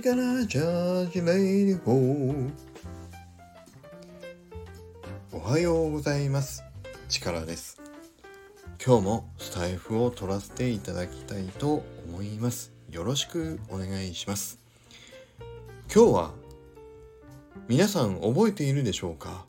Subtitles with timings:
[0.00, 2.50] 近なジャージレイディホー
[5.32, 6.62] おはようございます。
[7.08, 7.80] 力です。
[8.84, 12.70] 今日もスタイフを取らせていただきたいと思います。
[12.92, 14.60] よろしくお願いします。
[15.92, 16.30] 今日は
[17.66, 19.46] 皆さん覚えているでしょうか？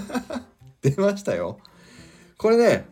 [0.82, 1.58] 出ましたよ。
[2.36, 2.86] これね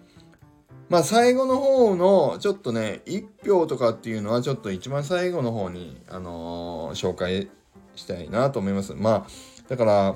[0.88, 7.50] まあ最後の方のちょっとね1票とかっていうのはちょっと一番最後の方にあのー、紹介
[7.94, 8.94] したいなと思います。
[8.94, 9.30] まあ
[9.68, 10.14] だから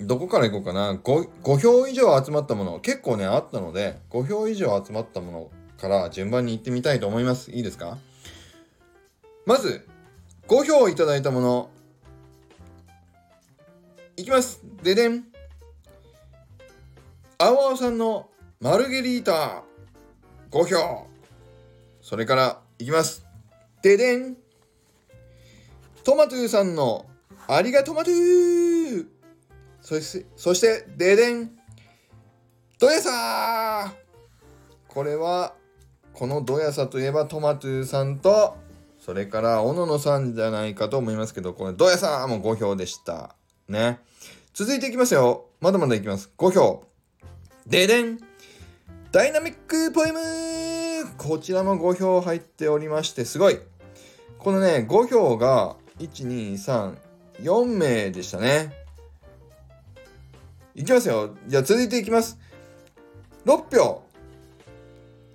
[0.00, 0.94] どこからいこうかな。
[0.94, 7.50] 5, 5票以上集まったもの結構ねあったので5票以上集まったものから順番に行ってみたいと思います。
[7.52, 7.98] いいですか？
[9.46, 9.86] まず
[10.48, 11.70] 5票いただいたもの。
[14.16, 14.60] いきます。
[14.82, 15.24] ででん。
[17.38, 18.28] 青青さんの
[18.60, 19.64] マルゲリータ
[20.50, 21.06] 5票。
[22.00, 23.26] それからいきます。
[23.82, 24.36] ででん。
[26.04, 27.06] トマトゥーさんの
[27.48, 29.06] ありがとマトゥー
[29.80, 31.50] そしてそしてででん
[32.78, 33.94] どやさ
[34.86, 35.54] これは
[36.12, 38.56] このどやさといえばトマトゥーさんと
[39.04, 43.34] それから小野野さんじゃないかと思いますけどこれどやさも5票でした。
[43.68, 43.98] ね。
[44.54, 45.46] 続いていきますよ。
[45.60, 46.30] まだまだいきます。
[46.38, 46.84] 5票
[47.66, 48.18] ででん
[49.12, 50.18] ダイナミックポエム。
[51.18, 53.58] こちらも5票入っておりましてすごい。
[54.38, 58.72] このね5票が1234名でしたね。
[60.74, 61.36] いきますよ。
[61.46, 62.38] じゃあ続いていきます。
[63.46, 64.02] 6票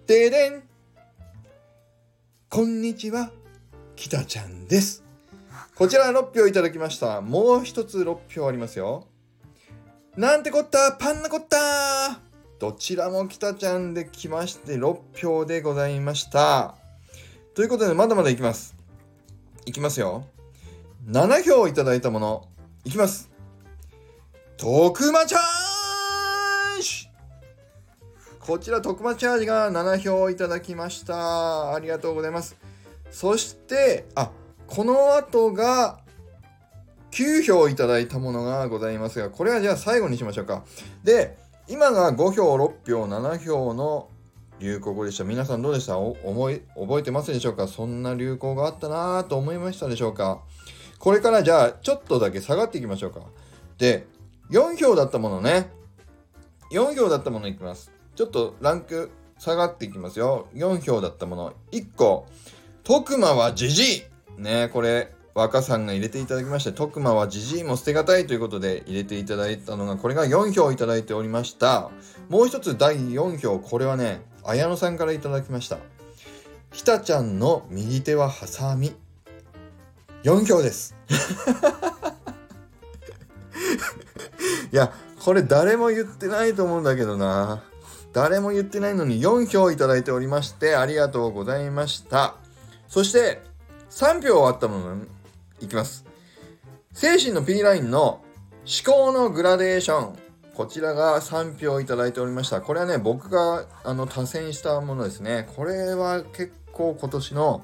[0.05, 0.63] ででん。
[2.49, 3.31] こんにちは。
[3.95, 5.03] 北ちゃんです。
[5.75, 7.21] こちら6票いただきました。
[7.21, 9.07] もう一つ6票ありますよ。
[10.17, 10.91] なんてこった？
[10.93, 12.19] パンナコッタ。
[12.59, 16.75] どちらも北ちゃんで来まして6票でございました。
[17.53, 18.75] ということでまだまだいきます。
[19.65, 20.25] いきますよ。
[21.07, 22.47] 7票いただいたもの。
[22.83, 23.29] いきます。
[24.57, 27.09] 徳間チャージ。
[28.39, 31.73] こちら徳間チャージが7票いただきました。
[31.73, 32.57] ありがとうございます。
[33.11, 34.31] そしてあ
[34.67, 35.99] この後が
[37.11, 40.63] 9票いただいたものがございますがこれはじゃあ最後にしましょうか。
[41.03, 41.37] で
[41.67, 44.09] 今が5票6票7票の
[44.59, 45.23] 流行語でした。
[45.23, 45.97] 皆さんどうでした？
[45.97, 47.67] 思い覚えてますでしょうか？
[47.67, 50.41] そんな流行があったなぁと思いましたでしょうか？
[50.99, 53.21] これからじゃあちょっとだけ下がっていきましょうか。
[53.77, 54.05] で、
[54.51, 55.71] 4票だったものね。
[56.71, 57.91] 4票だったものいきます。
[58.15, 59.09] ちょっとランク
[59.39, 60.47] 下がっていきますよ。
[60.53, 61.53] 4票だったもの。
[61.71, 62.27] 1個。
[62.83, 64.03] 徳間はじじい
[64.37, 71.91] ねこれ、若さんが入れていただきまして、徳間はじじいも捨てがたいということで入れていただいたのが、これが4票いただいておりました。
[72.27, 75.77] もう一つ第4票、これはね、綾野さんからいただきました。
[76.71, 78.93] ひたちゃんの右手はハサミ。
[80.23, 80.95] 4票です
[84.71, 87.63] いやこれ誰も言ってないと思うんだけどな。
[88.13, 92.35] 誰も言ってないのに4票いただいておりましてありがとうございました。
[92.87, 93.41] そして
[93.91, 94.97] 3票あったもの
[95.61, 96.05] いきます。
[96.93, 98.21] 精神の P ラインの
[98.65, 100.19] 思考のグラデーション。
[100.55, 102.59] こちらが3票いただいておりました。
[102.59, 105.47] これはね、僕があの多選したものですね。
[105.55, 107.61] これは結構今年の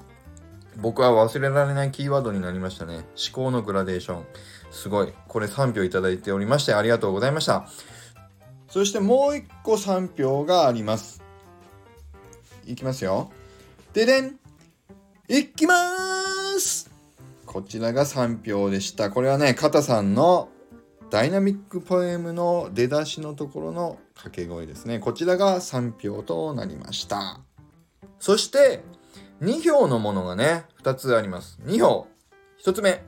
[0.78, 2.96] 僕は忘れられないキーワードになりましたね。
[2.96, 4.26] 思考のグラデーション。
[4.72, 5.14] すごい。
[5.28, 7.68] これ3票いただいておりましてありがとうございました。
[8.68, 11.24] そしてもう1個3票があります。
[12.66, 13.32] いきますよ。
[13.94, 14.40] ででん
[15.28, 15.76] いきま
[16.60, 16.92] す
[17.46, 19.10] こちらが3票でした。
[19.10, 20.50] これはね、カタさんの
[21.10, 25.00] ダイナミックポエムの出だしのところの掛け声ですね。
[25.00, 27.40] こちらが3票となりました。
[28.20, 28.84] そして、
[29.42, 31.60] 2票のものがね、2つあります。
[31.64, 32.08] 2票。
[32.64, 33.04] 1つ目。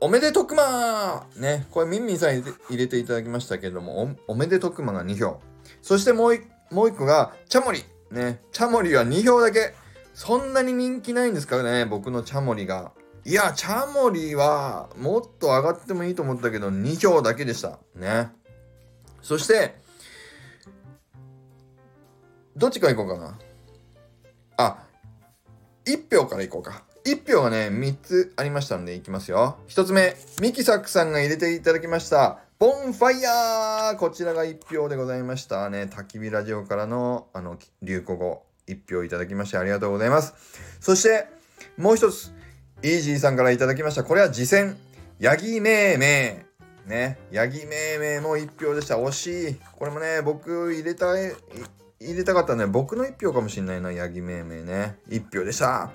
[0.00, 5.40] おめでとくまーね、これミンミンさん入れていただきましたけれども、おめでとくまが2票。
[5.80, 6.38] そしてもう
[6.70, 7.84] もう1個が、チャモリ。
[8.10, 9.74] ね、チャモリは2票だけ。
[10.12, 12.92] そんなに人気ないんですかね、僕のチャモリが。
[13.24, 17.78] いや、チャモリはもっと上がってもいいと思ったけど、2票だけでした。
[17.94, 18.30] ね。
[19.22, 19.80] そして、
[22.56, 23.38] どっちか行こうかな。
[24.56, 24.86] あ、
[25.86, 26.82] 1票から行こうか。
[27.04, 29.58] 1票がね、3つありましたんで、いきますよ。
[29.68, 32.38] 1つ目、ミキサックさんが入れていただきました。
[32.58, 35.82] ボンファイヤーこちらが1票でございましたね。
[35.82, 40.34] 焚き火ラジオからの、あの、流行語、1票いただきましてありがとうございます。
[40.80, 41.26] そして、
[41.76, 42.32] もう一つ、
[42.82, 44.04] イージーさんからいただきました。
[44.04, 44.76] これは次戦、
[45.18, 46.46] ヤギめいめ
[46.86, 46.88] い。
[46.88, 48.96] ね、ヤギめいめいも1票でした。
[48.96, 49.56] 惜しい。
[49.72, 51.32] これもね、僕入れたい、
[52.04, 52.66] 入れたかったね。
[52.66, 54.98] 僕の1票かもしんないな、ヤギめいめいね。
[55.08, 55.90] 1票でした。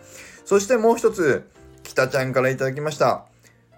[0.45, 1.49] そしてもう一つ、
[1.83, 3.25] 北ちゃんから頂きました。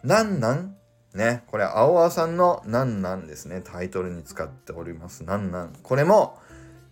[0.03, 0.75] なんなん？
[1.13, 3.61] ね、これ、青青さんのなんなんですね。
[3.63, 5.23] タイトルに使っております。
[5.23, 5.73] なんなん？
[5.83, 6.39] これも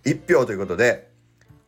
[0.03, 1.09] 1票ということで、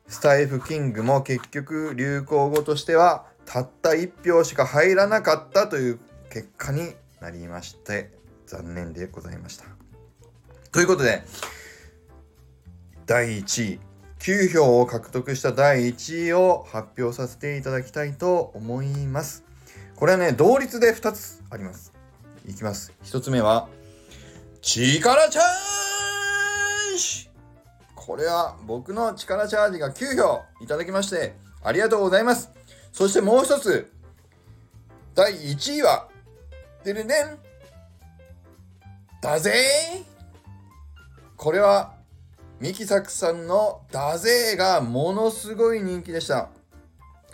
[0.07, 8.11] スタイフキングも結局流行語としてはたった1票しか入らなかったという結果になりまして、
[8.45, 9.63] 残念でございました。
[10.71, 11.23] ということで、
[13.05, 13.79] 第1位、
[14.19, 19.43] 9票を獲得した第1位を発表させていただきたいと思います。
[19.95, 21.93] これはね、同率で2つあります。
[22.47, 22.93] いきます。
[23.03, 23.67] 1つ目は、
[24.61, 27.29] 力チャージ
[27.95, 32.49] これは僕の力チャージが9票いただきまして、ありがとうございます。
[32.91, 33.91] そしてもう一つ、
[35.15, 36.07] 第1位は、
[36.83, 37.37] でるねん
[39.21, 39.53] だぜ
[41.37, 41.93] これは
[42.61, 46.49] ミキサクさんのダゼーがものすごい人気でした。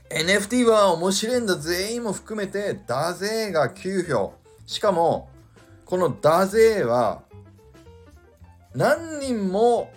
[0.09, 4.33] NFT は面白いんだ全員も含めてダゼーが9票。
[4.65, 5.29] しかも、
[5.83, 7.23] このダゼーは
[8.73, 9.91] 何人も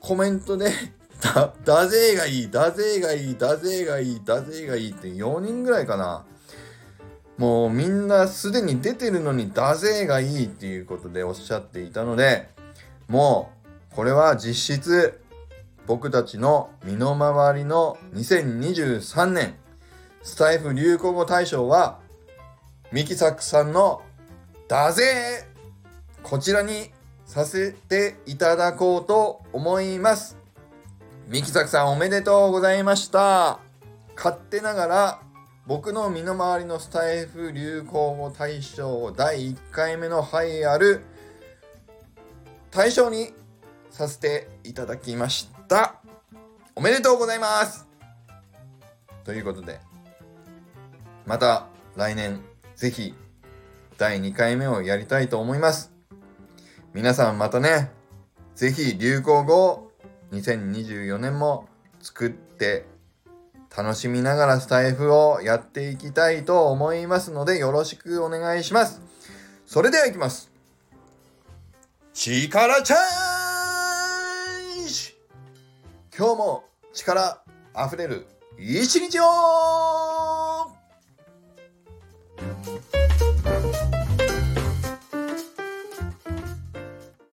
[0.00, 0.70] コメントで
[1.20, 6.24] だ、ダゼーがいい、ダゼーがいい、ダゼーがいい、ダゼーがいいって4人ぐらいかな。
[7.36, 12.48] もうみんなすでに出てるのにダゼーがいいっていうことでおっしゃっていたので、
[13.06, 13.61] もう
[13.94, 15.20] これは実質
[15.86, 19.54] 僕たちの身の回りの2023年
[20.22, 21.98] スタイフ流行語大賞は
[22.90, 24.02] ミキサックさんの
[24.68, 25.46] だぜ
[26.22, 26.90] こちらに
[27.26, 30.38] させていただこうと思います。
[31.26, 33.58] ミキサックさんおめでとうございました。
[34.16, 35.22] 勝手ながら
[35.66, 41.02] 僕の身の回りのスタイフ流行語大賞第1回目の栄えある
[42.70, 43.32] 大賞に
[43.92, 45.96] させていただきました。
[46.74, 47.86] おめでとうございます。
[49.22, 49.80] ということで
[51.26, 52.40] また来年
[52.74, 53.14] ぜひ
[53.98, 55.92] 第2回目をやりたいと思います。
[56.94, 57.90] 皆さんまたね
[58.54, 59.92] ぜひ流行語を
[60.32, 61.68] 2024年も
[62.00, 62.86] 作って
[63.76, 69.02] 楽しみながらスタイフをやっていきたいと思いますのでよろしくお願いします。
[69.66, 70.50] それではいきます。
[72.14, 73.21] 力ちゃん
[76.14, 77.42] 今日も力
[77.72, 78.26] あふれる
[78.58, 80.41] 一日を